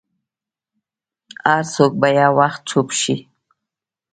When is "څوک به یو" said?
1.75-2.31